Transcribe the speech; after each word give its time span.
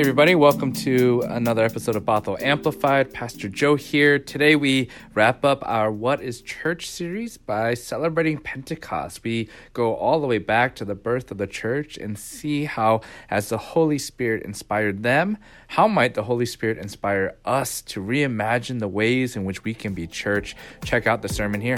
Hey, 0.00 0.04
everybody, 0.04 0.34
welcome 0.34 0.72
to 0.72 1.22
another 1.28 1.62
episode 1.62 1.94
of 1.94 2.06
Bothell 2.06 2.40
Amplified. 2.40 3.12
Pastor 3.12 3.50
Joe 3.50 3.74
here. 3.74 4.18
Today, 4.18 4.56
we 4.56 4.88
wrap 5.12 5.44
up 5.44 5.62
our 5.66 5.92
What 5.92 6.22
is 6.22 6.40
Church 6.40 6.88
series 6.88 7.36
by 7.36 7.74
celebrating 7.74 8.38
Pentecost. 8.38 9.22
We 9.22 9.50
go 9.74 9.94
all 9.94 10.18
the 10.22 10.26
way 10.26 10.38
back 10.38 10.74
to 10.76 10.86
the 10.86 10.94
birth 10.94 11.30
of 11.30 11.36
the 11.36 11.46
church 11.46 11.98
and 11.98 12.18
see 12.18 12.64
how, 12.64 13.02
as 13.28 13.50
the 13.50 13.58
Holy 13.58 13.98
Spirit 13.98 14.42
inspired 14.42 15.02
them, 15.02 15.36
how 15.68 15.86
might 15.86 16.14
the 16.14 16.22
Holy 16.22 16.46
Spirit 16.46 16.78
inspire 16.78 17.36
us 17.44 17.82
to 17.82 18.00
reimagine 18.02 18.78
the 18.78 18.88
ways 18.88 19.36
in 19.36 19.44
which 19.44 19.64
we 19.64 19.74
can 19.74 19.92
be 19.92 20.06
church? 20.06 20.56
Check 20.82 21.06
out 21.06 21.20
the 21.20 21.28
sermon 21.28 21.60
here. 21.60 21.76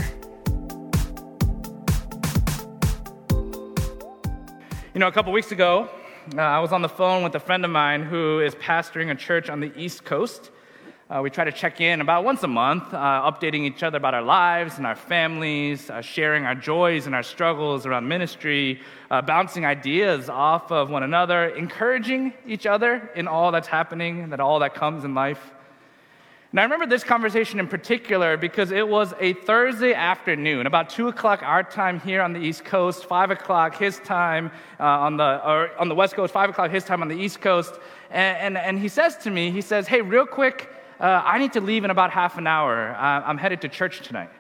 You 4.95 5.01
know, 5.01 5.09
a 5.09 5.13
couple 5.13 5.33
weeks 5.33 5.51
ago, 5.51 5.91
uh, 6.37 6.41
I 6.41 6.61
was 6.61 6.73
on 6.73 6.83
the 6.83 6.89
phone 6.89 7.25
with 7.25 7.35
a 7.35 7.41
friend 7.41 7.65
of 7.65 7.71
mine 7.71 8.03
who 8.05 8.41
is 8.41 8.55
pastoring 8.55 9.11
a 9.11 9.15
church 9.15 9.51
on 9.51 9.61
the 9.61 9.73
East 9.77 10.05
Coast. 10.05 10.51
Uh, 11.11 11.21
we 11.21 11.29
try 11.29 11.45
to 11.45 11.51
check 11.51 11.81
in 11.81 12.01
about 12.01 12.25
once 12.25 12.43
a 12.45 12.49
month, 12.49 12.95
uh, 12.95 12.97
updating 12.97 13.65
each 13.67 13.83
other 13.83 13.97
about 13.97 14.15
our 14.15 14.23
lives 14.23 14.79
and 14.79 14.87
our 14.87 14.95
families, 14.95 15.91
uh, 15.91 16.01
sharing 16.01 16.45
our 16.45 16.55
joys 16.55 17.07
and 17.07 17.15
our 17.15 17.25
struggles 17.25 17.87
around 17.87 18.07
ministry, 18.07 18.81
uh, 19.11 19.21
bouncing 19.21 19.67
ideas 19.67 20.29
off 20.29 20.71
of 20.71 20.91
one 20.91 21.03
another, 21.03 21.49
encouraging 21.49 22.33
each 22.47 22.67
other 22.67 23.11
in 23.17 23.27
all 23.27 23.51
that's 23.51 23.69
happening, 23.69 24.31
that 24.31 24.39
all 24.39 24.61
that 24.61 24.75
comes 24.75 25.05
in 25.05 25.15
life. 25.15 25.53
And 26.53 26.61
I 26.61 26.65
remember 26.65 26.85
this 26.85 27.03
conversation 27.03 27.59
in 27.59 27.67
particular 27.67 28.37
because 28.37 28.73
it 28.73 28.87
was 28.87 29.15
a 29.19 29.33
Thursday 29.33 29.95
afternoon, 29.95 30.67
about 30.67 30.91
2 30.91 31.09
o'clock 31.09 31.43
our 31.43 31.63
time 31.63 31.99
here 31.99 32.21
on 32.21 32.35
the 32.35 32.41
East 32.41 32.63
Coast, 32.63 33.07
5 33.07 33.31
o'clock 33.31 33.79
his 33.79 33.99
time 34.01 34.51
uh, 34.79 34.85
on, 34.85 35.17
the, 35.17 35.49
or 35.49 35.71
on 35.79 35.89
the 35.89 35.95
West 35.95 36.15
Coast, 36.15 36.31
5 36.35 36.51
o'clock 36.51 36.71
his 36.71 36.85
time 36.85 37.01
on 37.01 37.09
the 37.09 37.17
East 37.17 37.41
Coast. 37.41 37.81
And, 38.11 38.37
and, 38.37 38.59
and 38.59 38.79
he 38.79 38.89
says 38.89 39.17
to 39.19 39.31
me, 39.31 39.51
he 39.51 39.63
says, 39.63 39.89
hey, 39.89 40.03
real 40.03 40.27
quick, 40.27 40.69
uh, 41.01 41.23
I 41.25 41.39
need 41.39 41.55
to 41.55 41.63
leave 41.63 41.85
in 41.85 41.91
about 41.91 42.11
half 42.11 42.37
an 42.37 42.47
hour. 42.47 42.91
Uh, 42.91 43.01
I'm 43.01 43.39
headed 43.39 43.63
to 43.63 43.69
church 43.71 44.07
tonight. 44.07 44.31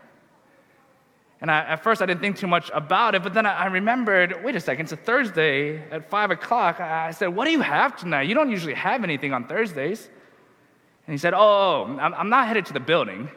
And 1.40 1.50
I, 1.50 1.60
at 1.60 1.83
first, 1.83 2.02
I 2.02 2.06
didn't 2.06 2.20
think 2.20 2.36
too 2.36 2.46
much 2.46 2.70
about 2.74 3.14
it, 3.14 3.22
but 3.22 3.33
then 3.33 3.46
I, 3.46 3.55
I 3.55 3.66
remembered 3.68 4.44
wait 4.44 4.55
a 4.55 4.60
second, 4.60 4.84
it's 4.84 4.92
a 4.92 4.96
Thursday 4.96 5.78
at 5.90 6.10
5 6.10 6.33
o'clock. 6.33 6.78
I, 6.78 7.08
I 7.08 7.10
said, 7.12 7.28
What 7.28 7.46
do 7.46 7.52
you 7.52 7.62
have 7.62 7.96
tonight? 7.96 8.28
You 8.28 8.34
don't 8.34 8.50
usually 8.50 8.74
have 8.74 9.02
anything 9.02 9.33
on 9.33 9.46
Thursdays. 9.46 10.10
And 11.06 11.14
he 11.14 11.19
said, 11.19 11.34
Oh, 11.34 11.84
I'm 12.00 12.28
not 12.28 12.48
headed 12.48 12.67
to 12.67 12.72
the 12.72 12.81
building. 12.81 13.28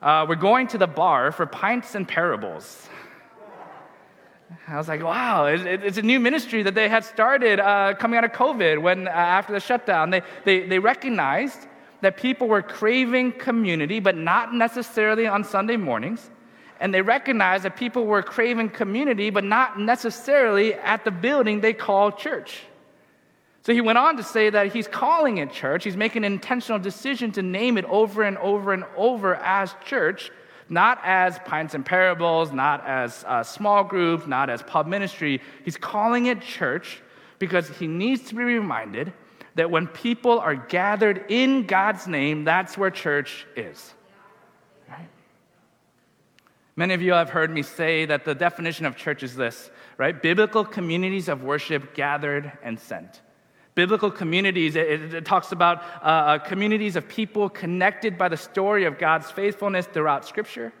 Uh, 0.00 0.26
we're 0.28 0.36
going 0.36 0.68
to 0.68 0.78
the 0.78 0.86
bar 0.86 1.32
for 1.32 1.46
pints 1.46 1.94
and 1.94 2.06
parables. 2.06 2.88
I 4.66 4.76
was 4.76 4.88
like, 4.88 5.02
wow, 5.02 5.46
it's 5.46 5.98
a 5.98 6.02
new 6.02 6.20
ministry 6.20 6.62
that 6.62 6.74
they 6.74 6.88
had 6.88 7.04
started 7.04 7.60
uh, 7.60 7.94
coming 7.94 8.16
out 8.16 8.24
of 8.24 8.32
COVID 8.32 8.80
when, 8.80 9.06
uh, 9.06 9.10
after 9.10 9.52
the 9.52 9.60
shutdown. 9.60 10.10
They, 10.10 10.22
they, 10.44 10.66
they 10.66 10.78
recognized 10.78 11.66
that 12.00 12.16
people 12.16 12.48
were 12.48 12.62
craving 12.62 13.32
community, 13.32 14.00
but 14.00 14.16
not 14.16 14.54
necessarily 14.54 15.26
on 15.26 15.44
Sunday 15.44 15.76
mornings. 15.76 16.30
And 16.80 16.94
they 16.94 17.02
recognized 17.02 17.64
that 17.64 17.76
people 17.76 18.06
were 18.06 18.22
craving 18.22 18.70
community, 18.70 19.30
but 19.30 19.44
not 19.44 19.80
necessarily 19.80 20.74
at 20.74 21.04
the 21.04 21.10
building 21.10 21.60
they 21.60 21.72
call 21.72 22.12
church. 22.12 22.62
So 23.68 23.74
he 23.74 23.82
went 23.82 23.98
on 23.98 24.16
to 24.16 24.22
say 24.22 24.48
that 24.48 24.72
he's 24.72 24.88
calling 24.88 25.36
it 25.36 25.52
church. 25.52 25.84
He's 25.84 25.94
making 25.94 26.24
an 26.24 26.32
intentional 26.32 26.78
decision 26.78 27.32
to 27.32 27.42
name 27.42 27.76
it 27.76 27.84
over 27.84 28.22
and 28.22 28.38
over 28.38 28.72
and 28.72 28.84
over 28.96 29.34
as 29.34 29.74
church, 29.84 30.30
not 30.70 30.98
as 31.04 31.38
pints 31.40 31.74
and 31.74 31.84
parables, 31.84 32.50
not 32.50 32.82
as 32.86 33.26
uh, 33.28 33.42
small 33.42 33.84
groups, 33.84 34.26
not 34.26 34.48
as 34.48 34.62
pub 34.62 34.86
ministry. 34.86 35.42
He's 35.66 35.76
calling 35.76 36.24
it 36.24 36.40
church 36.40 37.02
because 37.38 37.68
he 37.68 37.86
needs 37.86 38.22
to 38.30 38.36
be 38.36 38.42
reminded 38.42 39.12
that 39.56 39.70
when 39.70 39.86
people 39.86 40.38
are 40.38 40.54
gathered 40.54 41.26
in 41.28 41.66
God's 41.66 42.06
name, 42.06 42.44
that's 42.44 42.78
where 42.78 42.90
church 42.90 43.46
is. 43.54 43.92
Many 46.74 46.94
of 46.94 47.02
you 47.02 47.12
have 47.12 47.28
heard 47.28 47.50
me 47.50 47.60
say 47.60 48.06
that 48.06 48.24
the 48.24 48.34
definition 48.34 48.86
of 48.86 48.96
church 48.96 49.22
is 49.22 49.36
this, 49.36 49.70
right? 49.98 50.22
Biblical 50.22 50.64
communities 50.64 51.28
of 51.28 51.42
worship 51.42 51.94
gathered 51.94 52.50
and 52.62 52.80
sent 52.80 53.20
biblical 53.78 54.10
communities. 54.10 54.74
It, 54.74 55.14
it 55.14 55.24
talks 55.24 55.52
about 55.52 55.84
uh, 56.02 56.06
uh, 56.06 56.38
communities 56.38 56.96
of 56.96 57.06
people 57.06 57.48
connected 57.48 58.18
by 58.18 58.28
the 58.28 58.36
story 58.36 58.86
of 58.86 58.98
God's 58.98 59.30
faithfulness 59.30 59.86
throughout 59.86 60.26
Scripture. 60.26 60.72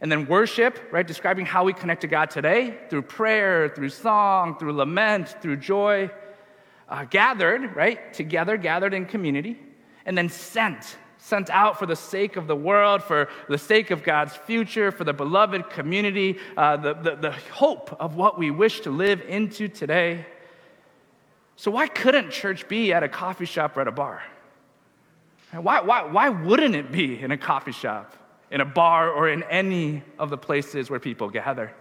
And 0.00 0.10
then 0.10 0.26
worship, 0.26 0.80
right, 0.90 1.06
describing 1.06 1.44
how 1.44 1.62
we 1.62 1.74
connect 1.74 2.00
to 2.00 2.06
God 2.06 2.30
today 2.30 2.78
through 2.88 3.02
prayer, 3.02 3.68
through 3.68 3.90
song, 3.90 4.58
through 4.58 4.72
lament, 4.72 5.36
through 5.42 5.58
joy. 5.58 6.10
Uh, 6.88 7.04
gathered, 7.04 7.76
right, 7.76 8.14
together, 8.14 8.56
gathered 8.56 8.94
in 8.94 9.04
community. 9.04 9.58
And 10.06 10.16
then 10.16 10.30
sent, 10.30 10.96
sent 11.18 11.50
out 11.50 11.78
for 11.78 11.84
the 11.84 11.96
sake 11.96 12.36
of 12.36 12.46
the 12.46 12.56
world, 12.56 13.02
for 13.02 13.28
the 13.50 13.58
sake 13.58 13.90
of 13.90 14.02
God's 14.02 14.34
future, 14.34 14.90
for 14.90 15.04
the 15.04 15.12
beloved 15.12 15.68
community, 15.68 16.38
uh, 16.56 16.78
the, 16.78 16.94
the, 16.94 17.14
the 17.16 17.32
hope 17.52 17.94
of 18.00 18.16
what 18.16 18.38
we 18.38 18.50
wish 18.50 18.80
to 18.80 18.90
live 18.90 19.20
into 19.28 19.68
today. 19.68 20.24
So, 21.62 21.70
why 21.70 21.86
couldn't 21.86 22.32
church 22.32 22.66
be 22.66 22.92
at 22.92 23.04
a 23.04 23.08
coffee 23.08 23.44
shop 23.44 23.76
or 23.76 23.82
at 23.82 23.86
a 23.86 23.92
bar? 23.92 24.20
Why, 25.52 25.80
why, 25.80 26.02
why 26.02 26.28
wouldn't 26.28 26.74
it 26.74 26.90
be 26.90 27.20
in 27.20 27.30
a 27.30 27.38
coffee 27.38 27.70
shop, 27.70 28.16
in 28.50 28.60
a 28.60 28.64
bar, 28.64 29.12
or 29.12 29.28
in 29.28 29.44
any 29.44 30.02
of 30.18 30.28
the 30.28 30.36
places 30.36 30.90
where 30.90 30.98
people 30.98 31.30
gather? 31.30 31.72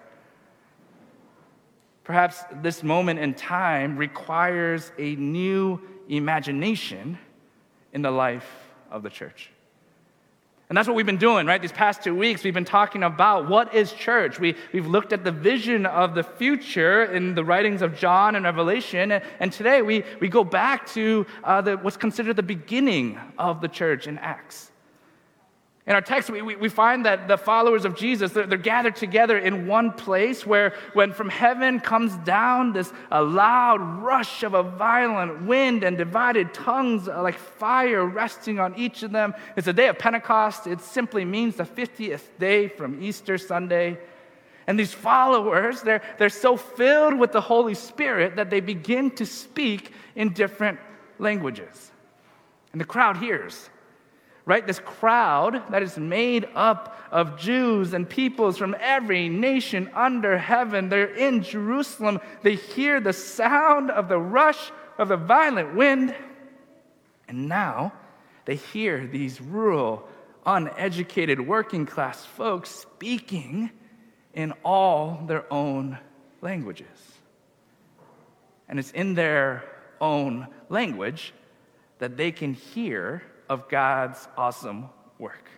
Perhaps 2.04 2.44
this 2.62 2.84
moment 2.84 3.22
in 3.22 3.34
time 3.34 3.98
requires 3.98 4.92
a 5.00 5.16
new 5.16 5.82
imagination 6.08 7.18
in 7.92 8.04
the 8.04 8.12
life 8.12 8.70
of 8.92 9.02
the 9.02 9.10
church. 9.10 9.50
And 10.72 10.78
that's 10.78 10.88
what 10.88 10.96
we've 10.96 11.06
been 11.06 11.18
doing, 11.18 11.46
right? 11.48 11.62
These 11.62 11.74
past 11.74 12.02
two 12.02 12.16
weeks, 12.16 12.46
we've 12.46 12.54
been 12.54 12.64
talking 12.64 13.04
about 13.04 13.50
what 13.50 13.76
is 13.76 13.92
church. 13.92 14.40
We, 14.40 14.56
we've 14.72 14.88
looked 14.88 15.12
at 15.12 15.26
the 15.26 15.32
vision 15.34 15.86
of 15.86 16.16
the 16.16 16.24
future 16.24 17.04
in 17.04 17.36
the 17.36 17.44
writings 17.44 17.82
of 17.82 17.98
John 17.98 18.38
and 18.38 18.46
Revelation. 18.46 19.12
And, 19.12 19.24
and 19.42 19.52
today 19.52 19.82
we, 19.82 20.06
we 20.22 20.30
go 20.30 20.46
back 20.46 20.88
to 20.92 21.26
uh, 21.44 21.60
the, 21.60 21.76
what's 21.76 21.98
considered 21.98 22.38
the 22.38 22.44
beginning 22.44 23.20
of 23.38 23.60
the 23.60 23.68
church 23.68 24.08
in 24.08 24.18
Acts. 24.20 24.71
In 25.92 25.96
our 25.96 26.02
text, 26.02 26.30
we, 26.30 26.42
we 26.42 26.70
find 26.70 27.06
that 27.06 27.28
the 27.28 27.38
followers 27.38 27.84
of 27.84 27.98
Jesus, 27.98 28.32
they're, 28.32 28.48
they're, 28.48 28.58
gathered 28.58 28.96
together 28.96 29.38
in 29.38 29.68
one 29.68 29.92
place 29.92 30.46
where, 30.46 30.74
when 30.94 31.12
from 31.12 31.28
heaven 31.28 31.82
comes 31.82 32.16
down 32.20 32.72
this 32.72 32.94
a 33.12 33.22
loud 33.22 33.82
rush 34.02 34.44
of 34.44 34.54
a 34.54 34.64
violent 34.64 35.42
wind 35.42 35.84
and 35.84 35.98
divided 35.98 36.54
tongues 36.54 37.10
uh, 37.10 37.22
like 37.22 37.38
fire 37.38 38.06
resting 38.06 38.58
on 38.58 38.74
each 38.80 39.04
of 39.04 39.12
them. 39.12 39.34
It's 39.58 39.68
a 39.68 39.74
day 39.74 39.90
of 39.90 40.00
Pentecost. 40.00 40.66
It 40.66 40.80
simply 40.80 41.26
means 41.26 41.58
the 41.58 41.66
50th 41.66 42.24
day 42.40 42.70
from 42.70 43.04
Easter 43.04 43.38
Sunday. 43.38 44.00
And 44.68 44.80
these 44.80 44.94
followers, 44.94 45.82
they're, 45.82 46.02
they're 46.18 46.30
so 46.30 46.56
filled 46.56 47.20
with 47.20 47.34
the 47.34 47.42
Holy 47.42 47.76
Spirit 47.76 48.38
that 48.38 48.50
they 48.50 48.62
begin 48.62 49.12
to 49.18 49.26
speak 49.26 49.92
in 50.16 50.32
different 50.32 50.80
languages. 51.20 51.92
And 52.72 52.80
the 52.80 52.86
crowd 52.86 53.18
hears 53.18 53.70
right? 54.46 54.66
This 54.66 54.80
crowd 54.80 55.62
that 55.72 55.84
is 55.84 55.98
made 55.98 56.48
up 56.56 56.98
of 57.12 57.38
Jews 57.38 57.94
and 57.94 58.10
peoples 58.10 58.58
from 58.58 58.76
every 58.80 59.30
nation 59.30 59.90
under 59.94 60.38
heaven. 60.38 60.90
They're 60.90 61.14
in 61.14 61.44
Jerusalem. 61.44 62.20
They 62.42 62.56
hear 62.56 63.00
the 63.00 63.14
sound 63.14 63.92
of 63.92 64.08
the 64.08 64.18
rush 64.18 64.72
of 64.98 65.10
the 65.10 65.18
violent 65.18 65.76
wind. 65.76 66.16
And 67.28 67.48
now 67.48 67.94
they 68.46 68.56
hear 68.56 69.06
these 69.08 69.40
rural, 69.40 70.08
uneducated, 70.46 71.40
working 71.40 71.86
class 71.86 72.26
folks 72.26 72.70
speaking 72.70 73.70
in 74.34 74.54
all 74.64 75.24
their 75.28 75.52
own 75.54 75.98
languages. 76.42 76.88
And 78.68 78.80
it's 78.80 78.92
in 78.92 79.14
their 79.14 79.64
own 80.00 80.48
language 80.70 81.34
that 82.00 82.18
they 82.18 82.32
can 82.32 82.54
hear 82.54 83.22
of 83.52 83.68
God's 83.68 84.30
awesome 84.38 84.86
work. 85.20 85.50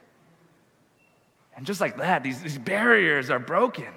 And 1.55 1.63
just 1.63 1.79
like 1.79 1.95
that, 1.97 2.23
these, 2.23 2.41
these 2.41 2.57
barriers 2.57 3.29
are 3.29 3.37
broken. 3.37 3.93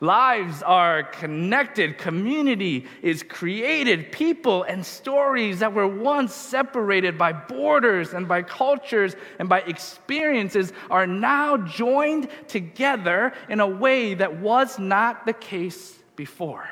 Lives 0.00 0.64
are 0.64 1.04
connected, 1.04 1.96
community 1.96 2.86
is 3.02 3.22
created, 3.22 4.10
people 4.10 4.64
and 4.64 4.84
stories 4.84 5.60
that 5.60 5.72
were 5.72 5.86
once 5.86 6.34
separated 6.34 7.16
by 7.16 7.32
borders 7.32 8.14
and 8.14 8.26
by 8.26 8.42
cultures 8.42 9.14
and 9.38 9.48
by 9.48 9.60
experiences 9.60 10.72
are 10.90 11.06
now 11.06 11.56
joined 11.56 12.28
together 12.48 13.32
in 13.48 13.60
a 13.60 13.66
way 13.66 14.14
that 14.14 14.40
was 14.40 14.76
not 14.76 15.24
the 15.24 15.32
case 15.32 15.96
before. 16.16 16.68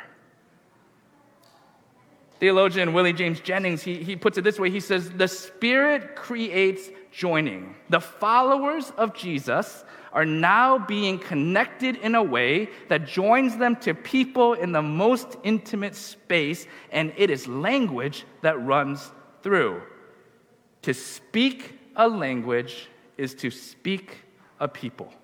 Theologian 2.43 2.93
Willie 2.93 3.13
James 3.13 3.39
Jennings, 3.39 3.83
he, 3.83 4.03
he 4.03 4.17
puts 4.17 4.37
it 4.37 4.43
this 4.43 4.59
way 4.59 4.69
he 4.69 4.81
says, 4.81 5.09
The 5.11 5.29
Spirit 5.29 6.17
creates 6.17 6.91
joining. 7.13 7.77
The 7.89 8.01
followers 8.01 8.91
of 8.99 9.15
Jesus 9.15 9.85
are 10.13 10.25
now 10.25 10.77
being 10.77 11.21
connected 11.21 11.95
in 11.99 12.17
a 12.17 12.23
way 12.23 12.69
that 12.89 13.07
joins 13.07 13.59
them 13.59 13.77
to 13.77 13.95
people 13.95 14.55
in 14.55 14.73
the 14.73 14.83
most 14.83 15.37
intimate 15.45 15.95
space, 15.95 16.67
and 16.91 17.13
it 17.17 17.31
is 17.31 17.47
language 17.47 18.25
that 18.41 18.61
runs 18.61 19.13
through. 19.45 19.81
To 20.83 20.93
speak 20.93 21.79
a 21.95 22.09
language 22.09 22.89
is 23.19 23.37
to 23.37 23.53
speak 23.53 24.17
a 24.59 24.67
people. 24.67 25.15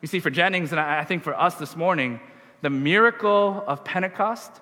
You 0.00 0.08
see, 0.08 0.18
for 0.18 0.30
Jennings, 0.30 0.72
and 0.72 0.80
I 0.80 1.04
think 1.04 1.24
for 1.24 1.38
us 1.38 1.56
this 1.56 1.76
morning, 1.76 2.20
the 2.62 2.70
miracle 2.70 3.64
of 3.66 3.84
Pentecost 3.84 4.52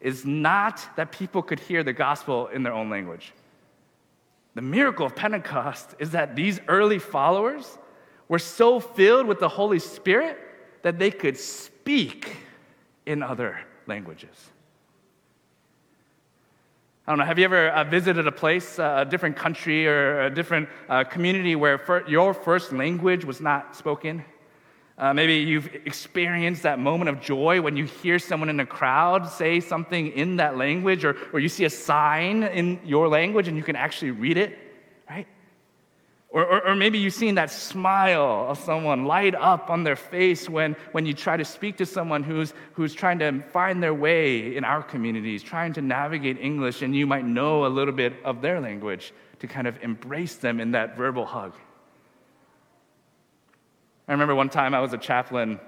is 0.00 0.24
not 0.24 0.86
that 0.96 1.12
people 1.12 1.42
could 1.42 1.60
hear 1.60 1.82
the 1.82 1.92
gospel 1.92 2.48
in 2.48 2.62
their 2.62 2.72
own 2.72 2.90
language. 2.90 3.32
The 4.54 4.62
miracle 4.62 5.04
of 5.04 5.14
Pentecost 5.14 5.94
is 5.98 6.10
that 6.12 6.34
these 6.34 6.60
early 6.68 6.98
followers 6.98 7.78
were 8.28 8.38
so 8.38 8.80
filled 8.80 9.26
with 9.26 9.38
the 9.38 9.48
Holy 9.48 9.78
Spirit 9.78 10.38
that 10.82 10.98
they 10.98 11.10
could 11.10 11.36
speak 11.36 12.36
in 13.04 13.22
other 13.22 13.60
languages. 13.86 14.50
I 17.06 17.12
don't 17.12 17.18
know, 17.18 17.24
have 17.24 17.38
you 17.38 17.44
ever 17.44 17.68
uh, 17.68 17.84
visited 17.84 18.26
a 18.26 18.32
place, 18.32 18.80
uh, 18.80 19.04
a 19.06 19.08
different 19.08 19.36
country, 19.36 19.86
or 19.86 20.22
a 20.22 20.30
different 20.30 20.68
uh, 20.88 21.04
community 21.04 21.54
where 21.54 21.78
fir- 21.78 22.04
your 22.08 22.34
first 22.34 22.72
language 22.72 23.24
was 23.24 23.40
not 23.40 23.76
spoken? 23.76 24.24
Uh, 24.98 25.12
maybe 25.12 25.34
you've 25.34 25.66
experienced 25.84 26.62
that 26.62 26.78
moment 26.78 27.10
of 27.10 27.20
joy 27.20 27.60
when 27.60 27.76
you 27.76 27.84
hear 27.84 28.18
someone 28.18 28.48
in 28.48 28.60
a 28.60 28.66
crowd 28.66 29.28
say 29.28 29.60
something 29.60 30.08
in 30.12 30.36
that 30.36 30.56
language, 30.56 31.04
or, 31.04 31.16
or 31.34 31.40
you 31.40 31.50
see 31.50 31.66
a 31.66 31.70
sign 31.70 32.42
in 32.44 32.80
your 32.82 33.06
language 33.06 33.46
and 33.46 33.58
you 33.58 33.62
can 33.62 33.76
actually 33.76 34.10
read 34.10 34.38
it, 34.38 34.58
right? 35.10 35.26
Or, 36.30 36.44
or, 36.44 36.68
or, 36.68 36.74
maybe 36.74 36.98
you've 36.98 37.14
seen 37.14 37.34
that 37.36 37.50
smile 37.50 38.46
of 38.48 38.58
someone 38.58 39.04
light 39.04 39.34
up 39.34 39.70
on 39.70 39.84
their 39.84 39.96
face 39.96 40.48
when, 40.48 40.74
when 40.92 41.04
you 41.06 41.14
try 41.14 41.36
to 41.36 41.44
speak 41.44 41.76
to 41.76 41.86
someone 41.86 42.22
who's, 42.22 42.54
who's 42.72 42.94
trying 42.94 43.18
to 43.20 43.42
find 43.52 43.82
their 43.82 43.94
way 43.94 44.56
in 44.56 44.64
our 44.64 44.82
communities, 44.82 45.42
trying 45.42 45.72
to 45.74 45.82
navigate 45.82 46.38
English, 46.40 46.82
and 46.82 46.96
you 46.96 47.06
might 47.06 47.24
know 47.24 47.66
a 47.66 47.68
little 47.68 47.94
bit 47.94 48.14
of 48.24 48.40
their 48.40 48.60
language 48.60 49.12
to 49.40 49.46
kind 49.46 49.66
of 49.66 49.82
embrace 49.82 50.36
them 50.36 50.58
in 50.58 50.70
that 50.72 50.96
verbal 50.96 51.26
hug. 51.26 51.54
I 54.08 54.12
remember 54.12 54.36
one 54.36 54.48
time 54.48 54.72
I 54.72 54.78
was 54.78 54.92
a 54.92 54.98
chaplain. 54.98 55.58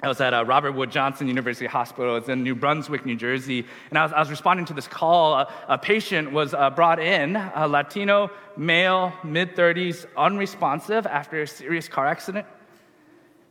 I 0.00 0.06
was 0.06 0.20
at 0.20 0.32
uh, 0.32 0.44
Robert 0.44 0.72
Wood 0.72 0.92
Johnson 0.92 1.26
University 1.26 1.66
Hospital. 1.66 2.16
It's 2.16 2.28
in 2.28 2.44
New 2.44 2.54
Brunswick, 2.54 3.04
New 3.04 3.16
Jersey. 3.16 3.66
And 3.90 3.98
I 3.98 4.04
was, 4.04 4.12
I 4.12 4.20
was 4.20 4.30
responding 4.30 4.66
to 4.66 4.74
this 4.74 4.86
call. 4.86 5.34
A, 5.34 5.52
a 5.66 5.78
patient 5.78 6.30
was 6.30 6.54
uh, 6.54 6.70
brought 6.70 7.00
in, 7.00 7.34
a 7.34 7.66
Latino 7.66 8.30
male, 8.56 9.12
mid 9.24 9.56
30s, 9.56 10.06
unresponsive 10.16 11.04
after 11.04 11.42
a 11.42 11.48
serious 11.48 11.88
car 11.88 12.06
accident. 12.06 12.46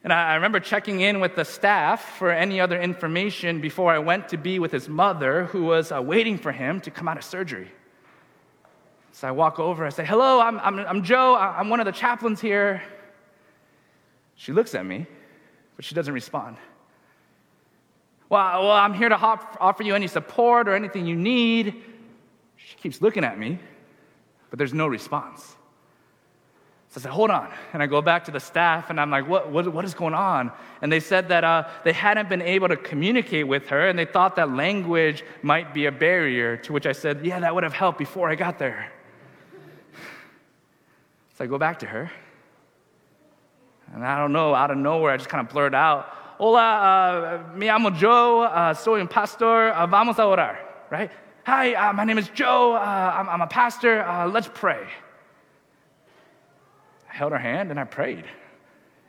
And 0.06 0.14
I, 0.14 0.36
remember 0.36 0.62
checking 0.62 1.02
in 1.02 1.20
with 1.20 1.36
the 1.36 1.44
staff 1.44 2.18
for 2.18 2.32
any 2.32 2.62
other 2.62 2.80
information 2.80 3.60
before 3.60 3.92
I 3.92 4.00
went 4.00 4.30
to 4.30 4.38
be 4.38 4.58
with 4.58 4.72
his 4.72 4.88
mother, 4.88 5.46
who 5.46 5.64
was 5.64 5.92
uh, 5.92 6.02
waiting 6.02 6.38
for 6.38 6.54
him 6.54 6.80
to 6.82 6.92
come 6.92 7.10
out 7.10 7.18
of 7.18 7.26
surgery. 7.26 7.72
So 9.12 9.28
I 9.28 9.32
walk 9.32 9.60
over, 9.60 9.86
I 9.86 9.90
say, 9.90 10.06
Hello, 10.06 10.40
I'm, 10.40 10.60
I'm, 10.60 10.80
I'm 10.80 11.04
Joe, 11.04 11.36
I'm 11.36 11.70
one 11.70 11.82
of 11.82 11.86
the 11.86 11.92
chaplains 11.92 12.40
here. 12.40 12.82
She 14.36 14.52
looks 14.52 14.76
at 14.76 14.86
me, 14.86 15.06
but 15.76 15.86
she 15.86 15.96
doesn't 15.96 16.14
respond. 16.14 16.58
Well, 18.30 18.64
well 18.64 18.72
I'm 18.72 18.94
here 18.94 19.10
to 19.10 19.18
hop, 19.18 19.58
offer 19.60 19.84
you 19.84 19.96
any 19.96 20.08
support 20.08 20.68
or 20.68 20.76
anything 20.76 21.06
you 21.06 21.16
need. 21.16 21.84
She 22.56 22.76
keeps 22.78 23.02
looking 23.02 23.24
at 23.24 23.38
me, 23.38 23.60
but 24.50 24.58
there's 24.58 24.74
no 24.74 24.88
response. 24.88 25.56
So 26.90 27.00
I 27.00 27.04
said, 27.04 27.12
hold 27.12 27.32
on. 27.32 27.52
And 27.74 27.82
I 27.82 27.88
go 27.88 28.04
back 28.04 28.26
to 28.26 28.32
the 28.32 28.40
staff 28.40 28.92
and 28.92 29.02
I'm 29.02 29.10
like, 29.10 29.28
what, 29.28 29.52
what, 29.52 29.68
what 29.74 29.84
is 29.84 29.96
going 29.96 30.14
on? 30.14 30.52
And 30.82 30.92
they 30.92 31.00
said 31.00 31.30
that 31.30 31.44
uh, 31.44 31.68
they 31.84 31.92
hadn't 31.92 32.30
been 32.30 32.44
able 32.44 32.68
to 32.68 32.78
communicate 32.78 33.48
with 33.48 33.68
her 33.70 33.88
and 33.88 33.98
they 33.98 34.06
thought 34.06 34.36
that 34.36 34.52
language 34.52 35.24
might 35.42 35.74
be 35.74 35.88
a 35.88 35.92
barrier. 35.92 36.56
To 36.58 36.74
which 36.74 36.86
I 36.86 36.92
said, 36.92 37.26
yeah, 37.26 37.40
that 37.40 37.56
would 37.56 37.64
have 37.64 37.74
helped 37.74 37.98
before 37.98 38.30
I 38.30 38.36
got 38.36 38.60
there. 38.60 38.92
So 41.36 41.46
I 41.46 41.48
go 41.48 41.58
back 41.58 41.80
to 41.80 41.88
her 41.88 42.12
and 43.94 44.04
I 44.04 44.18
don't 44.18 44.34
know, 44.34 44.56
out 44.56 44.72
of 44.72 44.78
nowhere, 44.78 45.12
I 45.12 45.18
just 45.18 45.30
kind 45.30 45.46
of 45.46 45.54
blurred 45.54 45.76
out, 45.76 46.06
Hola, 46.40 47.44
uh, 47.52 47.56
me 47.56 47.68
llamo 47.68 47.96
Joe, 47.96 48.42
uh, 48.42 48.74
soy 48.74 49.00
un 49.00 49.08
pastor, 49.08 49.70
uh, 49.70 49.86
vamos 49.86 50.18
a 50.18 50.22
orar, 50.22 50.58
right? 50.90 51.12
Hi, 51.46 51.74
uh, 51.76 51.94
my 51.94 52.04
name 52.04 52.18
is 52.18 52.28
Joe, 52.30 52.74
uh, 52.74 53.14
I'm, 53.16 53.30
I'm, 53.30 53.42
a 53.42 53.48
pastor, 53.48 54.02
uh, 54.02 54.28
let's 54.28 54.50
pray. 54.52 54.88
I 57.10 57.16
held 57.16 57.34
her 57.34 57.38
hand 57.38 57.70
and 57.70 57.80
I 57.80 57.84
prayed. 57.84 58.26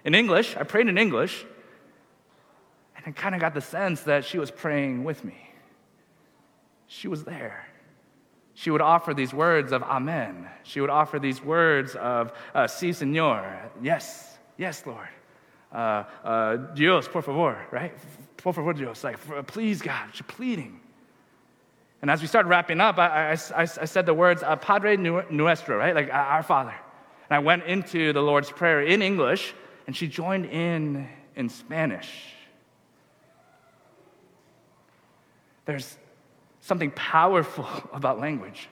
In 0.05 0.15
English, 0.15 0.55
I 0.55 0.65
prayed 0.65 0.87
in 0.87 0.99
English, 0.99 1.47
and 2.97 3.07
I 3.07 3.11
kind 3.13 3.35
of 3.35 3.41
got 3.41 3.55
the 3.55 3.63
sense 3.63 4.03
that 4.03 4.27
she 4.27 4.39
was 4.39 4.51
praying 4.51 5.03
with 5.03 5.25
me. 5.25 5.51
She 6.87 7.09
was 7.09 7.25
there. 7.25 7.67
She 8.53 8.71
would 8.71 8.83
offer 8.83 9.15
these 9.15 9.33
words 9.33 9.73
of 9.73 9.83
Amen. 9.83 10.47
She 10.63 10.83
would 10.83 10.91
offer 10.91 11.19
these 11.19 11.43
words 11.43 11.95
of 11.97 12.35
uh, 12.55 12.67
Si, 12.67 12.91
Señor, 12.91 13.71
yes, 13.83 14.34
Yes, 14.57 14.85
Lord. 14.87 15.09
Uh, 15.73 16.05
uh, 16.23 16.57
Dios, 16.75 17.09
por 17.09 17.23
favor, 17.23 17.59
right? 17.71 17.93
Por 18.37 18.53
favor, 18.53 18.73
Dios. 18.73 19.03
Like, 19.03 19.19
please, 19.47 19.83
God, 19.83 20.11
she's 20.13 20.23
pleading. 20.27 20.81
And 22.01 22.11
as 22.11 22.21
we 22.21 22.29
started 22.29 22.49
wrapping 22.49 22.81
up, 22.81 22.99
I, 22.99 23.33
I, 23.33 23.63
I, 23.63 23.65
said 23.65 24.07
the 24.07 24.15
words, 24.15 24.43
uh, 24.43 24.57
Padre 24.57 24.97
Nuestro, 24.97 25.79
right? 25.79 25.95
Like, 25.95 26.13
our 26.13 26.43
Father. 26.43 26.75
And 27.29 27.37
I 27.37 27.39
went 27.39 27.65
into 27.65 28.13
the 28.13 28.21
Lord's 28.21 28.51
Prayer 28.51 28.83
in 28.83 29.03
English, 29.03 29.55
and 29.87 29.97
she 29.97 30.07
joined 30.07 30.47
in 30.47 31.09
in 31.37 31.49
Spanish. 31.49 32.33
There's 35.65 35.97
something 36.61 36.91
powerful 36.93 37.67
about 37.93 38.21
language. 38.21 38.69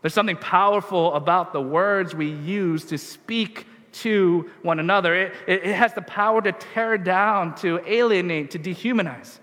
There's 0.00 0.14
something 0.14 0.36
powerful 0.36 1.14
about 1.14 1.52
the 1.52 1.60
words 1.60 2.14
we 2.14 2.30
use 2.30 2.84
to 2.86 2.98
speak 2.98 3.66
to 3.92 4.50
one 4.62 4.78
another. 4.78 5.14
It, 5.14 5.32
it, 5.46 5.74
has 5.74 5.94
the 5.94 6.02
power 6.02 6.40
to 6.42 6.52
tear 6.52 6.98
down, 6.98 7.54
to 7.56 7.80
alienate, 7.86 8.52
to 8.52 8.58
dehumanize. 8.58 9.38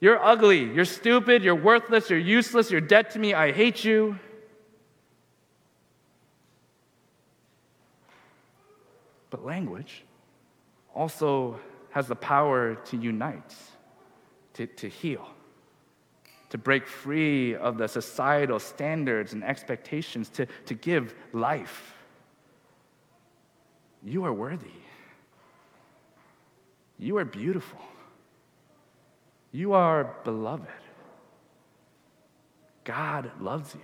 You're 0.00 0.22
ugly, 0.22 0.64
you're 0.64 0.84
stupid, 0.84 1.42
you're 1.42 1.54
worthless, 1.54 2.10
you're 2.10 2.18
useless, 2.18 2.70
you're 2.70 2.80
dead 2.80 3.10
to 3.10 3.18
me, 3.18 3.34
I 3.34 3.52
hate 3.52 3.84
you. 3.84 4.18
But 9.30 9.44
language 9.44 10.04
also 10.94 11.58
has 11.90 12.06
the 12.06 12.16
power 12.16 12.74
to 12.74 12.96
unite, 12.96 13.54
to, 14.54 14.66
to 14.66 14.88
heal, 14.88 15.26
to 16.50 16.58
break 16.58 16.86
free 16.86 17.54
of 17.54 17.78
the 17.78 17.88
societal 17.88 18.58
standards 18.58 19.32
and 19.32 19.42
expectations, 19.42 20.28
to, 20.30 20.46
to 20.66 20.74
give 20.74 21.14
life. 21.32 21.93
You 24.04 24.24
are 24.24 24.32
worthy. 24.32 24.66
You 26.98 27.16
are 27.16 27.24
beautiful. 27.24 27.80
You 29.50 29.72
are 29.72 30.14
beloved. 30.24 30.66
God 32.84 33.30
loves 33.40 33.74
you. 33.74 33.80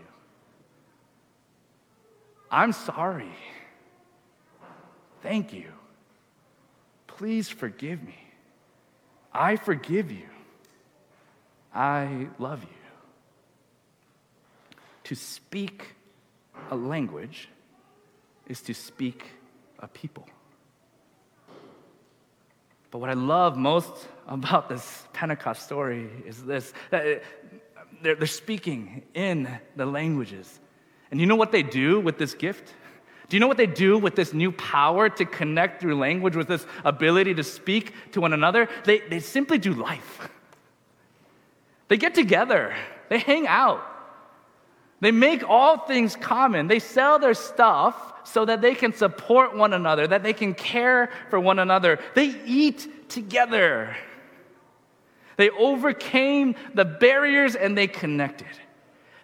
I'm 2.50 2.72
sorry. 2.72 3.32
Thank 5.22 5.52
you. 5.52 5.68
Please 7.06 7.48
forgive 7.48 8.02
me. 8.02 8.18
I 9.32 9.56
forgive 9.56 10.10
you. 10.10 10.26
I 11.74 12.26
love 12.38 12.62
you. 12.62 12.68
To 15.04 15.14
speak 15.14 15.94
a 16.70 16.76
language 16.76 17.48
is 18.48 18.60
to 18.62 18.74
speak 18.74 19.24
a 19.80 19.88
people. 19.88 20.26
But 22.90 22.98
what 22.98 23.10
I 23.10 23.14
love 23.14 23.56
most 23.56 24.08
about 24.28 24.68
this 24.68 25.06
Pentecost 25.12 25.62
story 25.64 26.08
is 26.26 26.42
this 26.44 26.72
they're, 26.90 27.20
they're 28.02 28.26
speaking 28.26 29.02
in 29.14 29.48
the 29.76 29.86
languages. 29.86 30.60
And 31.10 31.20
you 31.20 31.26
know 31.26 31.36
what 31.36 31.52
they 31.52 31.62
do 31.62 32.00
with 32.00 32.18
this 32.18 32.34
gift? 32.34 32.74
Do 33.28 33.36
you 33.36 33.40
know 33.40 33.46
what 33.46 33.56
they 33.56 33.66
do 33.66 33.96
with 33.98 34.16
this 34.16 34.32
new 34.32 34.50
power 34.50 35.08
to 35.08 35.24
connect 35.24 35.80
through 35.80 35.96
language, 35.96 36.34
with 36.34 36.48
this 36.48 36.66
ability 36.84 37.34
to 37.34 37.44
speak 37.44 37.94
to 38.12 38.20
one 38.20 38.32
another? 38.32 38.68
They, 38.84 39.00
they 39.00 39.20
simply 39.20 39.58
do 39.58 39.72
life. 39.72 40.28
They 41.86 41.96
get 41.96 42.14
together, 42.14 42.74
they 43.08 43.18
hang 43.18 43.46
out, 43.48 43.82
they 45.00 45.10
make 45.10 45.48
all 45.48 45.78
things 45.78 46.14
common, 46.14 46.68
they 46.68 46.78
sell 46.78 47.18
their 47.18 47.34
stuff 47.34 48.09
so 48.24 48.44
that 48.44 48.60
they 48.60 48.74
can 48.74 48.92
support 48.92 49.56
one 49.56 49.72
another, 49.72 50.06
that 50.06 50.22
they 50.22 50.32
can 50.32 50.54
care 50.54 51.10
for 51.28 51.40
one 51.40 51.58
another. 51.58 51.98
They 52.14 52.34
eat 52.44 53.08
together. 53.08 53.96
They 55.36 55.50
overcame 55.50 56.54
the 56.74 56.84
barriers 56.84 57.54
and 57.56 57.76
they 57.76 57.86
connected. 57.86 58.48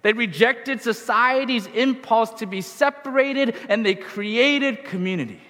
They 0.02 0.12
rejected 0.12 0.80
society's 0.82 1.66
impulse 1.66 2.30
to 2.34 2.46
be 2.46 2.60
separated 2.60 3.56
and 3.68 3.84
they 3.84 3.94
created 3.94 4.84
community. 4.84 5.40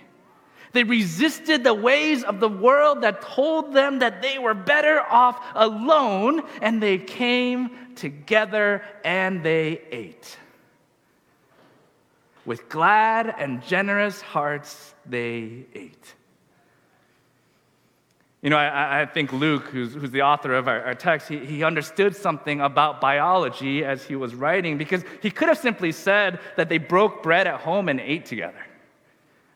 They 0.73 0.85
resisted 0.85 1.65
the 1.65 1.73
ways 1.73 2.23
of 2.23 2.38
the 2.38 2.49
world 2.49 3.00
that 3.00 3.23
told 3.23 3.73
them 3.73 4.00
that 4.00 4.21
they 4.21 4.38
were 4.38 4.53
better 4.53 5.00
off 5.00 5.43
alone, 5.55 6.43
and 6.61 6.83
they 6.83 6.99
came 6.99 7.95
together 7.95 8.83
and 9.03 9.43
they 9.43 9.81
ate. 9.91 10.37
With 12.47 12.69
glad 12.69 13.35
and 13.38 13.62
generous 13.62 14.23
hearts, 14.23 14.95
they 15.05 15.67
ate. 15.75 16.15
You 18.41 18.50
know, 18.50 18.57
I, 18.57 19.03
I 19.03 19.07
think 19.07 19.33
Luke, 19.33 19.65
who's, 19.65 19.95
who's, 19.95 20.12
the 20.12 20.23
author 20.23 20.55
of 20.55 20.69
our, 20.69 20.81
our 20.83 20.95
text, 20.95 21.29
he, 21.29 21.45
he 21.45 21.65
understood 21.65 22.15
something 22.15 22.61
about 22.61 23.00
biology 23.00 23.85
as 23.85 24.05
he 24.05 24.15
was 24.15 24.37
writing 24.37 24.79
because 24.79 25.03
he 25.21 25.33
could 25.33 25.49
have 25.49 25.59
simply 25.59 25.91
said 25.91 26.38
that 26.57 26.69
they 26.69 26.79
broke 26.79 27.25
bread 27.25 27.49
at 27.49 27.61
home 27.61 27.88
and 27.88 27.99
ate 27.99 28.25
together. 28.25 28.65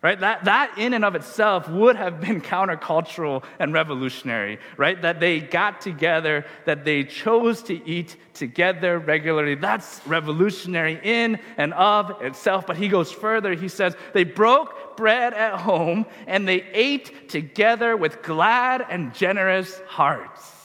Right? 0.02 0.19
That, 0.19 0.47
that 0.47 0.78
in 0.78 0.95
and 0.95 1.04
of 1.04 1.14
itself 1.14 1.69
would 1.69 1.95
have 1.97 2.23
been 2.23 2.40
countercultural 2.40 3.45
and 3.59 3.75
revolutionary, 3.75 4.59
right? 4.78 5.00
That 5.02 5.21
they 5.21 5.40
got 5.40 5.83
together, 5.83 6.47
that 6.64 6.87
they 6.87 7.04
chose 7.04 7.62
to 7.64 7.87
eat 7.87 8.16
together 8.33 8.99
regularly. 8.99 9.57
That's 9.57 10.00
revolutionary 10.07 10.99
in 11.02 11.38
and 11.59 11.75
of 11.75 12.23
itself. 12.23 12.66
But 12.66 12.78
he 12.78 12.88
goes 12.88 13.12
further. 13.12 13.52
He 13.52 13.69
says, 13.69 13.95
they 14.14 14.25
broke 14.25 14.97
bread 14.97 15.35
at 15.35 15.61
home 15.61 16.07
and 16.26 16.49
they 16.49 16.62
ate 16.73 17.28
together 17.28 17.95
with 17.95 18.23
glad 18.23 18.87
and 18.88 19.12
generous 19.12 19.78
hearts. 19.87 20.57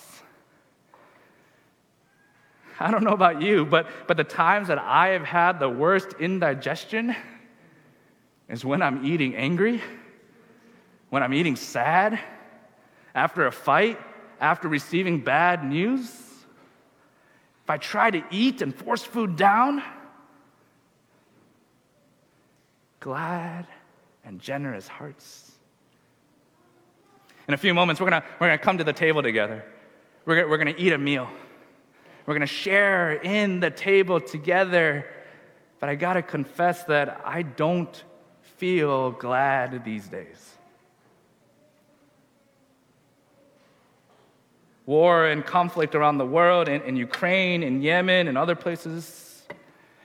I 2.80 2.92
don't 2.92 3.04
know 3.04 3.12
about 3.12 3.42
you, 3.42 3.66
but, 3.66 3.88
but 4.08 4.18
the 4.18 4.24
times 4.24 4.68
that 4.68 4.80
I 4.80 5.10
have 5.10 5.24
had 5.24 5.60
the 5.60 5.70
worst 5.70 6.14
indigestion, 6.20 7.16
is 8.50 8.64
when 8.64 8.82
I'm 8.82 9.06
eating 9.06 9.36
angry, 9.36 9.82
when 11.10 11.24
I'm 11.24 11.34
eating 11.34 11.56
sad, 11.56 12.20
after 13.14 13.48
a 13.48 13.52
fight, 13.52 14.00
after 14.40 14.68
receiving 14.68 15.22
bad 15.22 15.64
news. 15.64 16.10
If 17.64 17.70
I 17.70 17.78
try 17.78 18.12
to 18.12 18.24
eat 18.30 18.62
and 18.62 18.76
force 18.76 19.04
food 19.04 19.36
down, 19.36 19.82
glad 23.00 23.66
and 24.24 24.40
generous 24.40 24.88
hearts. 24.88 25.52
In 27.48 27.54
a 27.54 27.58
few 27.58 27.74
moments, 27.74 28.02
we're 28.02 28.10
gonna, 28.10 28.26
we're 28.40 28.48
gonna 28.48 28.58
come 28.58 28.78
to 28.80 28.84
the 28.84 28.94
table 28.94 29.24
together. 29.24 29.64
We're 30.26 30.48
we're 30.50 30.58
gonna 30.58 30.76
eat 30.78 30.94
a 30.94 30.98
meal. 30.98 31.30
We're 32.26 32.34
gonna 32.34 32.48
share 32.48 33.14
in 33.14 33.60
the 33.60 33.70
table 33.70 34.20
together. 34.20 35.08
But 35.80 35.90
I 35.90 35.96
gotta 35.96 36.24
confess 36.24 36.84
that 36.86 37.22
I 37.24 37.44
don't 37.44 38.04
feel 38.58 39.12
glad 39.12 39.84
these 39.84 40.08
days. 40.08 40.56
War 44.86 45.28
and 45.28 45.46
conflict 45.46 45.96
around 45.96 46.18
the 46.18 46.26
world, 46.26 46.68
in, 46.68 46.82
in 46.84 46.96
Ukraine, 46.96 47.64
in 47.64 47.82
Yemen, 47.82 48.28
and 48.28 48.38
other 48.38 48.56
places. 48.56 49.44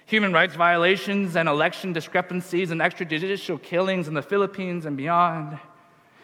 Human 0.07 0.33
rights 0.33 0.55
violations 0.55 1.37
and 1.37 1.49
election 1.49 1.93
discrepancies 1.93 2.71
and 2.71 2.81
extrajudicial 2.81 3.63
killings 3.63 4.09
in 4.09 4.15
the 4.15 4.23
Philippines 4.23 4.87
and 4.87 4.97
beyond 4.97 5.59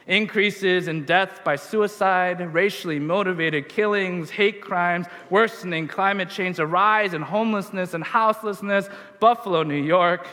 increases 0.06 0.86
in 0.88 1.04
death 1.04 1.42
by 1.44 1.56
suicide, 1.56 2.40
racially 2.54 2.98
motivated 2.98 3.68
killings, 3.68 4.30
hate 4.30 4.60
crimes, 4.60 5.06
worsening 5.30 5.88
climate 5.88 6.30
change, 6.30 6.58
a 6.58 6.66
rise 6.66 7.12
in 7.12 7.22
homelessness 7.22 7.94
and 7.94 8.04
houselessness, 8.04 8.88
Buffalo, 9.18 9.62
New 9.62 9.82
York, 9.82 10.28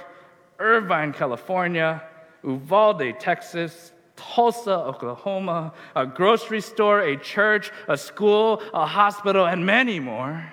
Irvine, 0.64 1.12
California, 1.12 2.02
Uvalde, 2.44 3.20
Texas, 3.20 3.92
Tulsa, 4.16 4.72
Oklahoma, 4.72 5.74
a 5.96 6.06
grocery 6.06 6.62
store, 6.62 7.02
a 7.02 7.18
church, 7.18 7.72
a 7.88 7.98
school, 7.98 8.62
a 8.74 8.86
hospital, 8.86 9.46
and 9.46 9.66
many 9.66 10.00
more. 10.00 10.52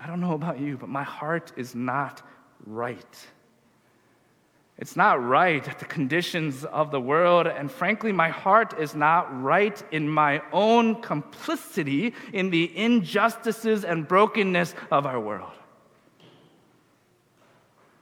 I 0.00 0.06
don't 0.06 0.20
know 0.20 0.32
about 0.32 0.58
you, 0.58 0.78
but 0.78 0.88
my 0.88 1.02
heart 1.02 1.52
is 1.56 1.74
not 1.74 2.22
right. 2.66 3.26
It's 4.78 4.96
not 4.96 5.22
right 5.22 5.66
at 5.68 5.78
the 5.78 5.84
conditions 5.84 6.64
of 6.64 6.90
the 6.90 7.00
world, 7.00 7.46
and 7.46 7.70
frankly, 7.70 8.10
my 8.10 8.30
heart 8.30 8.80
is 8.80 8.94
not 8.94 9.42
right 9.42 9.80
in 9.92 10.08
my 10.08 10.42
own 10.52 11.02
complicity 11.02 12.14
in 12.32 12.50
the 12.50 12.76
injustices 12.76 13.84
and 13.84 14.08
brokenness 14.08 14.74
of 14.90 15.06
our 15.06 15.20
world. 15.20 15.52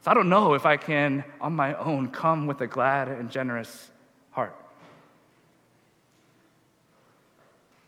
So 0.03 0.11
I 0.11 0.15
don't 0.15 0.31
know 0.31 0.55
if 0.55 0.65
I 0.65 0.79
can, 0.79 1.25
on 1.41 1.55
my 1.55 1.75
own, 1.75 2.09
come 2.09 2.47
with 2.47 2.61
a 2.63 2.67
glad 2.67 3.09
and 3.09 3.31
generous 3.31 3.91
heart. 4.31 4.57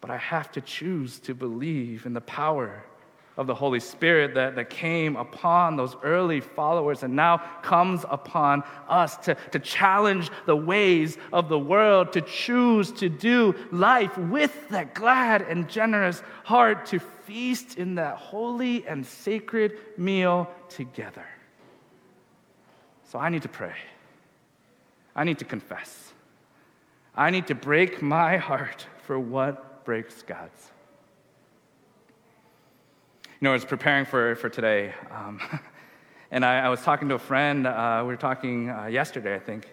But 0.03 0.11
I 0.11 0.19
have 0.19 0.53
to 0.53 0.61
choose 0.61 1.21
to 1.21 1.35
believe 1.35 2.05
in 2.05 2.13
the 2.13 2.21
power 2.21 2.85
of 3.39 3.47
the 3.47 3.55
Holy 3.55 3.81
Spirit 3.81 4.35
that, 4.35 4.57
that 4.57 4.69
came 4.69 5.17
upon 5.17 5.77
those 5.77 5.97
early 6.03 6.41
followers 6.41 7.03
and 7.03 7.17
now 7.17 7.39
comes 7.63 8.05
upon 8.11 8.63
us 8.91 9.17
to, 9.17 9.35
to 9.53 9.59
challenge 9.59 10.31
the 10.45 10.55
ways 10.57 11.17
of 11.33 11.49
the 11.49 11.59
world, 11.59 12.13
to 12.13 12.21
choose 12.21 12.93
to 12.93 13.09
do 13.09 13.55
life 13.71 14.19
with 14.19 14.69
that 14.69 14.93
glad 14.93 15.41
and 15.41 15.67
generous 15.67 16.23
heart, 16.45 16.85
to 16.85 16.99
feast 16.99 17.79
in 17.79 17.95
that 17.95 18.17
holy 18.17 18.87
and 18.87 19.07
sacred 19.07 19.79
meal 19.97 20.51
together. 20.69 21.25
So 23.13 23.19
I 23.19 23.29
need 23.29 23.43
to 23.43 23.49
pray. 23.51 23.75
I 25.15 25.25
need 25.25 25.39
to 25.41 25.45
confess. 25.45 26.15
I 27.15 27.29
need 27.29 27.47
to 27.49 27.55
break 27.55 28.01
my 28.01 28.39
heart 28.39 28.87
for 29.03 29.21
what 29.21 29.85
breaks 29.85 30.23
God's. 30.23 30.71
You 33.27 33.43
know, 33.43 33.51
I 33.51 33.53
was 33.53 33.67
preparing 33.67 34.07
for, 34.07 34.35
for 34.37 34.49
today, 34.49 34.95
um, 35.11 35.43
and 36.31 36.43
I, 36.43 36.61
I, 36.61 36.69
was 36.71 36.81
talking 36.81 37.07
to 37.11 37.17
a 37.17 37.19
friend. 37.19 37.67
Uh, 37.67 37.99
we 38.01 38.07
were 38.07 38.17
talking 38.17 38.71
uh, 38.71 38.87
yesterday, 38.87 39.35
I 39.35 39.41
think, 39.41 39.71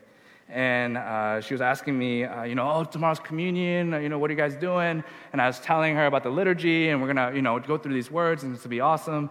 and 0.49 0.97
uh, 0.97 1.39
she 1.39 1.53
was 1.53 1.61
asking 1.61 1.97
me, 1.97 2.25
uh, 2.25 2.43
you 2.43 2.55
know, 2.55 2.69
oh, 2.69 2.83
tomorrow's 2.83 3.21
communion. 3.21 3.93
You 4.03 4.09
know, 4.09 4.19
what 4.19 4.29
are 4.29 4.33
you 4.33 4.37
guys 4.37 4.57
doing? 4.57 5.01
And 5.31 5.41
I 5.41 5.47
was 5.47 5.61
telling 5.61 5.95
her 5.95 6.07
about 6.07 6.23
the 6.23 6.29
liturgy, 6.29 6.89
and 6.89 7.01
we're 7.01 7.13
gonna, 7.13 7.33
you 7.33 7.41
know, 7.41 7.57
go 7.57 7.77
through 7.77 7.93
these 7.93 8.11
words, 8.11 8.43
and 8.43 8.53
it's 8.53 8.63
gonna 8.63 8.71
be 8.71 8.81
awesome. 8.81 9.29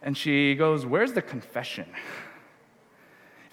And 0.00 0.16
she 0.16 0.54
goes, 0.54 0.86
"Where's 0.86 1.12
the 1.12 1.20
confession?" 1.20 1.84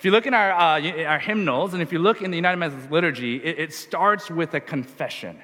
If 0.05 0.09
you 0.09 0.11
look 0.11 0.27
in 0.27 0.35
our, 0.35 0.51
uh, 0.51 1.03
our 1.05 1.17
hymnals, 1.17 1.73
and 1.73 1.81
if 1.81 1.91
you 1.91 1.97
look 1.97 2.21
in 2.21 2.29
the 2.29 2.35
United 2.37 2.57
Methodist 2.57 2.91
liturgy, 2.91 3.37
it, 3.37 3.57
it 3.57 3.73
starts 3.73 4.29
with 4.29 4.53
a 4.53 4.59
confession. 4.59 5.41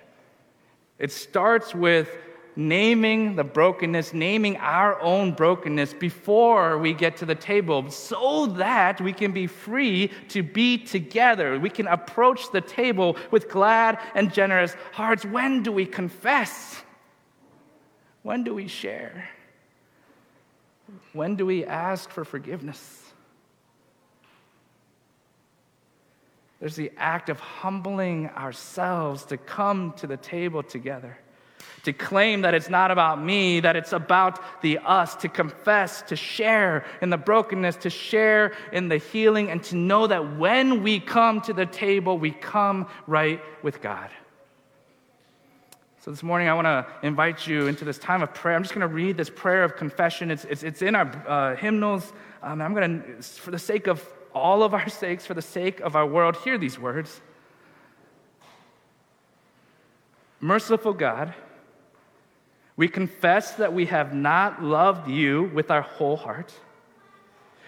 It 0.99 1.11
starts 1.11 1.73
with 1.73 2.15
naming 2.55 3.35
the 3.35 3.43
brokenness, 3.43 4.13
naming 4.13 4.57
our 4.57 5.01
own 5.01 5.31
brokenness 5.31 5.95
before 5.95 6.77
we 6.77 6.93
get 6.93 7.17
to 7.17 7.25
the 7.25 7.33
table, 7.33 7.89
so 7.89 8.45
that 8.45 9.01
we 9.01 9.13
can 9.13 9.31
be 9.31 9.47
free 9.47 10.11
to 10.29 10.43
be 10.43 10.77
together. 10.77 11.59
We 11.59 11.71
can 11.71 11.87
approach 11.87 12.51
the 12.51 12.61
table 12.61 13.17
with 13.31 13.49
glad 13.49 13.97
and 14.13 14.31
generous 14.31 14.75
hearts. 14.91 15.25
When 15.25 15.63
do 15.63 15.71
we 15.71 15.87
confess? 15.87 16.83
When 18.21 18.43
do 18.43 18.53
we 18.53 18.67
share? 18.67 19.27
When 21.13 21.35
do 21.35 21.47
we 21.47 21.65
ask 21.65 22.11
for 22.11 22.23
forgiveness? 22.23 23.00
There's 26.61 26.75
the 26.75 26.91
act 26.95 27.29
of 27.29 27.39
humbling 27.39 28.29
ourselves 28.29 29.25
to 29.25 29.37
come 29.37 29.93
to 29.93 30.05
the 30.05 30.15
table 30.15 30.61
together, 30.61 31.17
to 31.85 31.91
claim 31.91 32.41
that 32.41 32.53
it's 32.53 32.69
not 32.69 32.91
about 32.91 33.19
me, 33.19 33.61
that 33.61 33.75
it's 33.75 33.93
about 33.93 34.61
the 34.61 34.77
us, 34.77 35.15
to 35.15 35.27
confess, 35.27 36.03
to 36.03 36.15
share 36.15 36.85
in 37.01 37.09
the 37.09 37.17
brokenness, 37.17 37.77
to 37.77 37.89
share 37.89 38.53
in 38.71 38.89
the 38.89 38.97
healing, 38.97 39.49
and 39.49 39.63
to 39.63 39.75
know 39.75 40.05
that 40.05 40.37
when 40.37 40.83
we 40.83 40.99
come 40.99 41.41
to 41.41 41.53
the 41.53 41.65
table, 41.65 42.19
we 42.19 42.29
come 42.29 42.87
right 43.07 43.41
with 43.63 43.81
God. 43.81 44.11
So 46.01 46.11
this 46.11 46.21
morning, 46.21 46.47
I 46.47 46.53
want 46.53 46.65
to 46.65 46.85
invite 47.01 47.47
you 47.47 47.65
into 47.65 47.85
this 47.85 47.97
time 47.97 48.21
of 48.21 48.35
prayer. 48.35 48.55
I'm 48.55 48.61
just 48.61 48.75
going 48.75 48.87
to 48.87 48.93
read 48.93 49.17
this 49.17 49.31
prayer 49.31 49.63
of 49.63 49.75
confession. 49.75 50.29
It's, 50.29 50.45
it's, 50.45 50.61
it's 50.61 50.83
in 50.83 50.93
our 50.93 51.07
uh, 51.27 51.55
hymnals. 51.55 52.13
Um, 52.43 52.61
I'm 52.61 52.75
going 52.75 53.01
to, 53.01 53.23
for 53.23 53.49
the 53.49 53.59
sake 53.59 53.87
of 53.87 54.07
all 54.33 54.63
of 54.63 54.73
our 54.73 54.89
sakes, 54.89 55.25
for 55.25 55.33
the 55.33 55.41
sake 55.41 55.79
of 55.79 55.95
our 55.95 56.05
world, 56.05 56.37
hear 56.37 56.57
these 56.57 56.79
words. 56.79 57.21
Merciful 60.39 60.93
God, 60.93 61.33
we 62.75 62.87
confess 62.87 63.55
that 63.55 63.73
we 63.73 63.85
have 63.85 64.13
not 64.13 64.63
loved 64.63 65.09
you 65.09 65.43
with 65.53 65.69
our 65.69 65.81
whole 65.83 66.17
heart. 66.17 66.53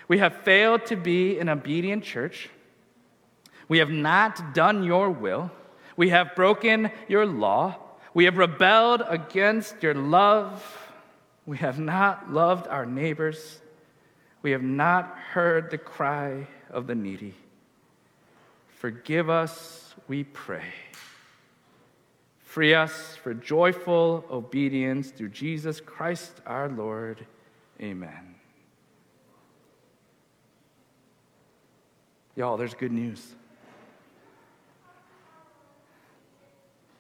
We 0.08 0.18
have 0.18 0.42
failed 0.44 0.86
to 0.88 0.96
be 0.96 1.40
an 1.40 1.50
obedient 1.50 2.04
church. 2.04 2.50
We 3.68 3.78
have 3.78 3.92
not 3.92 4.54
done 4.54 4.84
your 4.84 5.10
will. 5.10 5.52
We 5.96 6.10
have 6.10 6.36
broken 6.36 6.92
your 7.08 7.26
law. 7.26 7.78
We 8.14 8.26
have 8.26 8.38
rebelled 8.38 9.04
against 9.08 9.82
your 9.82 9.94
love. 9.94 10.78
We 11.46 11.58
have 11.58 11.80
not 11.80 12.32
loved 12.32 12.68
our 12.68 12.86
neighbors. 12.86 13.62
We 14.44 14.52
have 14.52 14.62
not 14.62 15.18
heard 15.18 15.72
the 15.72 15.78
cry 15.78 16.48
of 16.70 16.86
the 16.86 16.96
needy. 16.96 17.34
Forgive 18.68 19.30
us, 19.30 19.96
we 20.08 20.26
pray. 20.26 20.66
Free 22.44 22.76
us 22.76 23.16
for 23.16 23.34
joyful 23.34 24.26
obedience 24.30 25.10
through 25.10 25.30
Jesus 25.30 25.82
Christ 25.82 26.42
our 26.46 26.70
Lord. 26.70 27.26
Amen. 27.82 28.36
Y'all, 32.36 32.58
there's 32.58 32.74
good 32.74 32.92
news. 32.92 33.36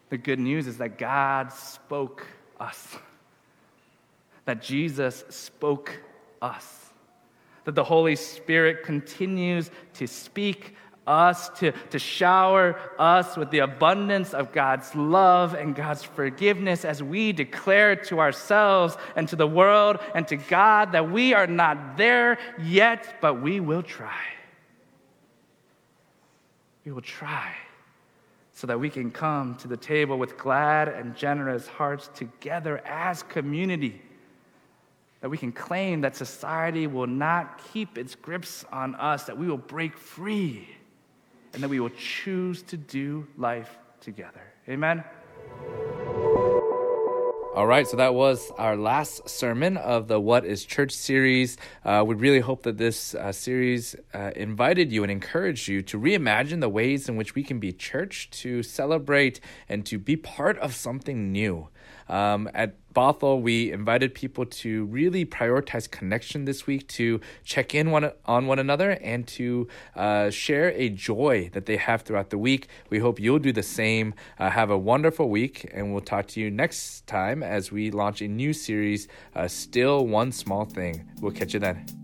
The 0.09 0.17
good 0.17 0.39
news 0.39 0.67
is 0.67 0.77
that 0.77 0.97
God 0.97 1.51
spoke 1.51 2.25
us, 2.59 2.95
that 4.45 4.61
Jesus 4.61 5.23
spoke 5.29 5.91
us, 6.41 6.82
that 7.65 7.75
the 7.75 7.83
Holy 7.83 8.15
Spirit 8.15 8.83
continues 8.83 9.71
to 9.93 10.07
speak 10.07 10.75
us, 11.05 11.49
to, 11.49 11.71
to 11.89 11.99
shower 11.99 12.79
us 12.97 13.35
with 13.35 13.51
the 13.51 13.59
abundance 13.59 14.33
of 14.33 14.51
God's 14.53 14.93
love 14.95 15.53
and 15.53 15.75
God's 15.75 16.03
forgiveness 16.03 16.85
as 16.85 17.03
we 17.03 17.33
declare 17.33 17.95
to 17.95 18.19
ourselves 18.19 18.95
and 19.15 19.27
to 19.29 19.35
the 19.35 19.47
world 19.47 19.99
and 20.15 20.27
to 20.29 20.37
God 20.37 20.93
that 20.93 21.11
we 21.11 21.33
are 21.33 21.47
not 21.47 21.97
there 21.97 22.37
yet, 22.61 23.15
but 23.21 23.41
we 23.41 23.59
will 23.59 23.83
try. 23.83 24.21
We 26.85 26.91
will 26.91 27.01
try 27.01 27.53
so 28.53 28.67
that 28.67 28.79
we 28.79 28.89
can 28.89 29.11
come 29.11 29.55
to 29.55 29.67
the 29.67 29.77
table 29.77 30.17
with 30.17 30.37
glad 30.37 30.87
and 30.87 31.15
generous 31.15 31.67
hearts 31.67 32.09
together 32.13 32.77
as 32.85 33.23
community. 33.23 34.01
That 35.23 35.29
we 35.29 35.37
can 35.37 35.53
claim 35.53 36.01
that 36.01 36.17
society 36.17 36.85
will 36.85 37.07
not 37.07 37.61
keep 37.71 37.97
its 37.97 38.13
grips 38.13 38.65
on 38.73 38.93
us, 38.95 39.23
that 39.23 39.37
we 39.37 39.47
will 39.47 39.57
break 39.57 39.97
free, 39.97 40.67
and 41.53 41.63
that 41.63 41.69
we 41.69 41.79
will 41.79 41.91
choose 41.91 42.61
to 42.63 42.75
do 42.75 43.25
life 43.37 43.77
together. 44.01 44.43
Amen. 44.67 45.01
All 47.55 47.67
right, 47.67 47.87
so 47.87 47.95
that 47.95 48.15
was 48.15 48.51
our 48.57 48.75
last 48.75 49.29
sermon 49.29 49.77
of 49.77 50.09
the 50.09 50.19
What 50.19 50.43
is 50.43 50.65
Church 50.65 50.91
series. 50.91 51.55
Uh, 51.85 52.03
we 52.05 52.15
really 52.15 52.39
hope 52.41 52.63
that 52.63 52.77
this 52.77 53.15
uh, 53.15 53.31
series 53.31 53.95
uh, 54.13 54.31
invited 54.35 54.91
you 54.91 55.03
and 55.03 55.11
encouraged 55.11 55.69
you 55.69 55.81
to 55.83 55.97
reimagine 55.97 56.59
the 56.59 56.67
ways 56.67 57.07
in 57.07 57.15
which 57.15 57.33
we 57.33 57.43
can 57.43 57.59
be 57.59 57.71
church, 57.71 58.29
to 58.31 58.61
celebrate, 58.61 59.39
and 59.69 59.85
to 59.85 59.97
be 59.97 60.17
part 60.17 60.57
of 60.57 60.75
something 60.75 61.31
new. 61.31 61.69
Um, 62.09 62.49
at 62.53 62.75
Bothell, 62.93 63.41
we 63.41 63.71
invited 63.71 64.13
people 64.13 64.45
to 64.45 64.85
really 64.85 65.25
prioritize 65.25 65.89
connection 65.89 66.45
this 66.45 66.67
week, 66.67 66.87
to 66.89 67.19
check 67.43 67.73
in 67.73 67.91
one, 67.91 68.11
on 68.25 68.47
one 68.47 68.59
another, 68.59 68.91
and 69.01 69.27
to 69.27 69.67
uh, 69.95 70.29
share 70.29 70.69
a 70.71 70.89
joy 70.89 71.49
that 71.53 71.65
they 71.65 71.77
have 71.77 72.03
throughout 72.03 72.29
the 72.29 72.37
week. 72.37 72.67
We 72.89 72.99
hope 72.99 73.19
you'll 73.19 73.39
do 73.39 73.51
the 73.51 73.63
same. 73.63 74.13
Uh, 74.37 74.49
have 74.49 74.69
a 74.69 74.77
wonderful 74.77 75.29
week, 75.29 75.69
and 75.73 75.91
we'll 75.91 76.01
talk 76.01 76.27
to 76.29 76.39
you 76.39 76.51
next 76.51 77.07
time 77.07 77.43
as 77.43 77.71
we 77.71 77.91
launch 77.91 78.21
a 78.21 78.27
new 78.27 78.53
series, 78.53 79.07
uh, 79.35 79.47
Still 79.47 80.07
One 80.07 80.31
Small 80.31 80.65
Thing. 80.65 81.09
We'll 81.19 81.31
catch 81.31 81.53
you 81.53 81.59
then. 81.59 82.02